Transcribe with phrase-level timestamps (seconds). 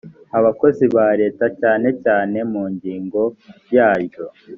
[0.37, 3.21] abakozi ba leta cyane cyane mu ngingo
[3.75, 4.25] yaryo